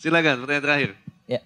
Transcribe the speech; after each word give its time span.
Silakan, 0.00 0.40
pertanyaan 0.40 0.64
terakhir. 0.64 0.90
Ya. 1.28 1.44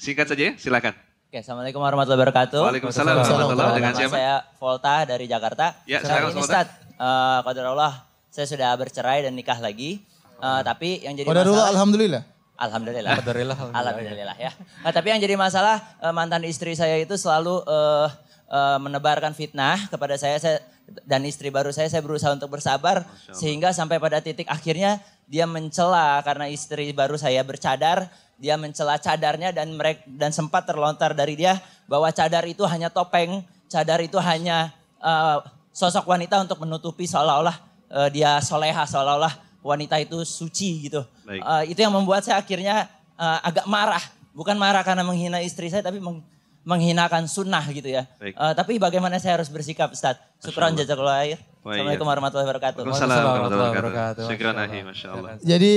Singkat 0.00 0.32
saja 0.32 0.42
ya, 0.48 0.52
silakan. 0.56 0.96
Oke, 1.28 1.44
Assalamualaikum 1.44 1.84
warahmatullahi 1.84 2.16
wabarakatuh. 2.24 2.62
Waalaikumsalam 2.64 3.12
warahmatullahi 3.12 3.48
wabarakatuh. 3.52 3.76
Dengan 3.76 3.92
siapa? 3.92 4.14
saya 4.16 4.34
Volta 4.56 4.94
dari 5.04 5.24
Jakarta. 5.28 5.66
Ya, 5.84 6.00
Saya 6.00 6.08
silakan, 6.08 6.24
ini 6.24 6.40
Volta. 6.40 6.48
Ustaz, 6.48 6.66
eh, 6.96 7.38
qadarullah, 7.44 7.92
saya 8.32 8.46
sudah 8.48 8.72
bercerai 8.80 9.28
dan 9.28 9.36
nikah 9.36 9.60
lagi. 9.60 10.00
Eh, 10.40 10.60
tapi 10.64 11.04
yang 11.04 11.12
jadi 11.12 11.28
Qadarullah 11.28 11.52
masalah... 11.60 11.76
alhamdulillah. 11.76 12.22
Alhamdulillah. 12.56 13.10
Alhamdulillah, 13.20 13.56
Alhamdulillah 13.68 14.36
ya. 14.40 14.52
Nah, 14.80 14.92
tapi 14.96 15.06
yang 15.12 15.20
jadi 15.20 15.36
masalah 15.36 15.84
eh, 16.00 16.12
mantan 16.16 16.40
istri 16.48 16.72
saya 16.72 16.96
itu 16.96 17.20
selalu 17.20 17.68
eh, 17.68 18.08
eh, 18.48 18.78
menebarkan 18.80 19.36
fitnah 19.36 19.76
kepada 19.92 20.16
saya, 20.16 20.40
saya 20.40 20.64
dan 21.04 21.20
istri 21.28 21.52
baru 21.52 21.68
saya. 21.68 21.92
Saya 21.92 22.00
berusaha 22.00 22.32
untuk 22.32 22.48
bersabar 22.48 23.04
sehingga 23.36 23.76
sampai 23.76 24.00
pada 24.00 24.24
titik 24.24 24.48
akhirnya 24.48 25.04
dia 25.30 25.46
mencela 25.46 26.18
karena 26.26 26.50
istri 26.50 26.90
baru 26.90 27.14
saya 27.14 27.46
bercadar. 27.46 28.10
Dia 28.40 28.56
mencela 28.56 28.96
cadarnya 28.98 29.52
dan 29.54 29.70
mereka 29.76 30.02
dan 30.08 30.34
sempat 30.34 30.66
terlontar 30.66 31.14
dari 31.14 31.38
dia 31.38 31.60
bahwa 31.86 32.08
cadar 32.10 32.42
itu 32.48 32.64
hanya 32.66 32.90
topeng, 32.90 33.44
cadar 33.70 34.00
itu 34.02 34.18
hanya 34.18 34.74
eh, 34.98 35.38
sosok 35.70 36.08
wanita 36.10 36.42
untuk 36.42 36.58
menutupi 36.58 37.06
seolah-olah 37.06 37.54
eh, 37.94 38.08
dia 38.10 38.40
soleha, 38.42 38.82
seolah-olah 38.88 39.62
wanita 39.62 40.00
itu 40.00 40.24
suci 40.26 40.90
gitu. 40.90 41.04
Baik. 41.22 41.42
Eh, 41.44 41.64
itu 41.76 41.78
yang 41.84 41.94
membuat 41.94 42.26
saya 42.26 42.40
akhirnya 42.40 42.90
eh, 43.14 43.38
agak 43.46 43.68
marah. 43.70 44.02
Bukan 44.34 44.56
marah 44.56 44.82
karena 44.82 45.04
menghina 45.04 45.38
istri 45.44 45.68
saya, 45.68 45.84
tapi 45.84 46.00
meng- 46.00 46.24
menghinakan 46.70 47.26
sunnah 47.26 47.66
gitu 47.74 47.90
ya. 47.90 48.06
Baik. 48.22 48.38
Eh, 48.38 48.52
tapi 48.54 48.78
bagaimana 48.78 49.18
saya 49.18 49.42
harus 49.42 49.50
bersikap 49.50 49.90
Ustaz? 49.90 50.22
Syukran 50.38 50.78
jazakallah 50.78 51.26
khair. 51.26 51.38
Wah, 51.66 51.74
Assalamualaikum 51.74 52.06
warahmatullahi 52.06 52.46
wabarakatuh. 52.46 52.80
Waalaikumsalam 52.86 53.24
warahmatullahi 53.26 53.72
wabarakatuh. 53.74 54.24
Syukran 54.30 54.54
ahi, 54.54 54.78
Allah. 54.78 54.86
Masya 54.86 55.08
Allah. 55.10 55.30
Jadi 55.42 55.72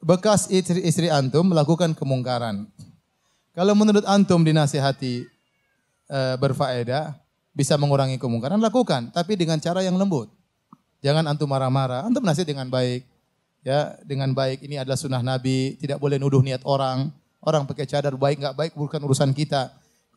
bekas 0.00 0.48
istri-istri 0.48 1.12
antum 1.12 1.44
melakukan 1.52 1.92
kemungkaran. 1.92 2.64
Kalau 3.52 3.76
menurut 3.76 4.02
antum 4.08 4.40
dinasihati 4.40 5.28
eh, 6.08 6.34
berfaedah, 6.40 7.14
bisa 7.54 7.78
mengurangi 7.78 8.18
kemungkaran, 8.18 8.58
lakukan. 8.58 9.14
Tapi 9.14 9.38
dengan 9.38 9.62
cara 9.62 9.84
yang 9.84 9.94
lembut. 9.94 10.32
Jangan 11.04 11.22
antum 11.30 11.46
marah-marah. 11.46 12.02
Antum 12.02 12.24
nasihat 12.24 12.48
dengan 12.48 12.66
baik. 12.66 13.06
Ya, 13.62 13.94
dengan 14.02 14.32
baik. 14.34 14.64
Ini 14.64 14.82
adalah 14.82 14.98
sunnah 14.98 15.22
Nabi. 15.22 15.78
Tidak 15.78 16.00
boleh 16.02 16.18
nuduh 16.18 16.42
niat 16.42 16.66
orang. 16.66 17.12
Orang 17.44 17.68
pakai 17.68 17.84
cadar 17.84 18.16
baik 18.16 18.40
nggak 18.40 18.56
baik 18.56 18.72
bukan 18.72 19.00
urusan 19.04 19.36
kita. 19.36 19.68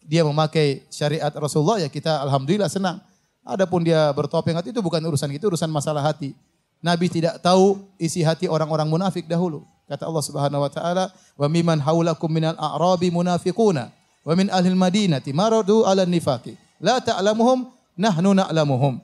Dia 0.08 0.24
memakai 0.24 0.88
syariat 0.88 1.30
Rasulullah 1.36 1.84
ya 1.84 1.92
kita 1.92 2.24
alhamdulillah 2.24 2.72
senang. 2.72 3.04
Adapun 3.44 3.84
dia 3.84 4.08
bertopeng 4.16 4.56
itu 4.64 4.80
bukan 4.80 5.04
urusan 5.04 5.28
kita, 5.32 5.52
urusan 5.52 5.68
masalah 5.68 6.04
hati. 6.04 6.32
Nabi 6.80 7.12
tidak 7.12 7.44
tahu 7.44 7.84
isi 8.00 8.24
hati 8.24 8.48
orang-orang 8.48 8.88
munafik 8.88 9.28
dahulu. 9.28 9.68
Kata 9.88 10.08
Allah 10.08 10.24
Subhanahu 10.24 10.62
wa 10.64 10.72
taala, 10.72 11.06
"Wa 11.36 11.48
mimman 11.48 11.80
haulakum 11.80 12.28
minal 12.28 12.56
a'rabi 12.60 13.08
munafiquna 13.08 13.92
wa 14.24 14.34
min 14.36 14.52
ahlil 14.52 14.76
madinati 14.76 15.32
maradu 15.32 15.88
'ala 15.88 16.04
nifaqi. 16.04 16.56
La 16.84 17.00
ta'lamuhum 17.00 17.72
nahnu 17.96 18.36
na'lamuhum." 18.36 19.00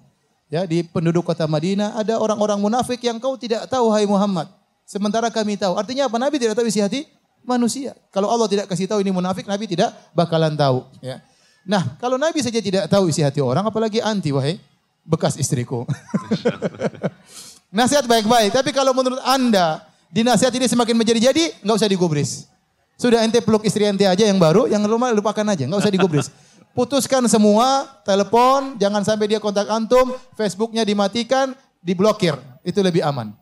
Ya, 0.52 0.70
di 0.70 0.86
penduduk 0.86 1.26
kota 1.26 1.50
Madinah 1.50 1.98
ada 1.98 2.22
orang-orang 2.22 2.62
munafik 2.62 3.02
yang 3.02 3.18
kau 3.18 3.34
tidak 3.40 3.66
tahu 3.66 3.90
hai 3.90 4.06
Muhammad. 4.06 4.46
Sementara 4.86 5.34
kami 5.34 5.58
tahu. 5.58 5.74
Artinya 5.74 6.06
apa? 6.06 6.22
Nabi 6.22 6.38
tidak 6.38 6.54
tahu 6.54 6.70
isi 6.70 6.78
hati 6.78 7.10
manusia. 7.44 7.96
Kalau 8.10 8.32
Allah 8.32 8.48
tidak 8.48 8.66
kasih 8.72 8.88
tahu 8.88 9.04
ini 9.04 9.12
munafik, 9.12 9.48
Nabi 9.48 9.68
tidak 9.68 9.94
bakalan 10.16 10.56
tahu, 10.56 10.88
ya. 11.04 11.20
Nah, 11.64 11.96
kalau 11.96 12.20
Nabi 12.20 12.44
saja 12.44 12.60
tidak 12.60 12.92
tahu 12.92 13.08
isi 13.08 13.24
hati 13.24 13.40
orang, 13.40 13.64
apalagi 13.64 14.04
anti 14.04 14.36
wahai 14.36 14.60
bekas 15.08 15.40
istriku. 15.40 15.88
Nasihat 17.78 18.04
baik-baik, 18.04 18.52
tapi 18.52 18.76
kalau 18.76 18.92
menurut 18.92 19.20
Anda 19.24 19.82
dinasihat 20.12 20.52
ini 20.54 20.68
semakin 20.68 20.94
menjadi-jadi, 20.94 21.64
nggak 21.64 21.76
usah 21.80 21.90
digubris. 21.90 22.46
Sudah 23.00 23.26
ente 23.26 23.42
peluk 23.42 23.66
istri 23.66 23.90
ente 23.90 24.06
aja 24.06 24.24
yang 24.28 24.38
baru, 24.38 24.70
yang 24.70 24.84
rumah 24.86 25.10
lupakan 25.10 25.44
aja, 25.50 25.66
nggak 25.66 25.82
usah 25.82 25.94
digubris. 25.94 26.30
Putuskan 26.74 27.26
semua, 27.30 27.86
telepon, 28.06 28.78
jangan 28.82 29.06
sampai 29.06 29.30
dia 29.30 29.38
kontak 29.42 29.70
antum, 29.70 30.14
Facebooknya 30.38 30.82
dimatikan, 30.82 31.54
diblokir. 31.82 32.38
Itu 32.66 32.82
lebih 32.82 33.02
aman. 33.06 33.34